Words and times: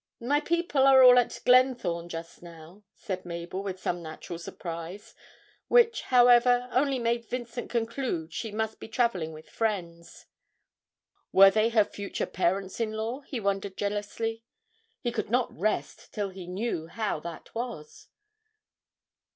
'My 0.19 0.39
people 0.41 0.87
are 0.87 1.03
all 1.03 1.19
at 1.19 1.39
Glenthorne 1.45 2.09
just 2.09 2.41
now,' 2.41 2.81
said 2.95 3.23
Mabel 3.23 3.61
with 3.61 3.79
some 3.79 4.01
natural 4.01 4.39
surprise, 4.39 5.13
which, 5.67 6.01
however, 6.01 6.67
only 6.71 6.97
made 6.97 7.23
Vincent 7.27 7.69
conclude 7.69 8.33
she 8.33 8.51
must 8.51 8.79
be 8.79 8.87
travelling 8.87 9.31
with 9.31 9.47
friends. 9.47 10.25
Were 11.31 11.51
they 11.51 11.69
her 11.69 11.85
future 11.85 12.25
parents 12.25 12.79
in 12.79 12.93
law, 12.93 13.19
he 13.21 13.39
wondered 13.39 13.77
jealously. 13.77 14.43
He 15.01 15.11
could 15.11 15.29
not 15.29 15.55
rest 15.55 16.11
till 16.11 16.29
he 16.31 16.47
knew 16.47 16.87
how 16.87 17.19
that 17.19 17.53
was. 17.53 18.07